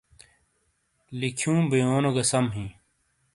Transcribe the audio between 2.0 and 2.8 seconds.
گہ سم ہیں۔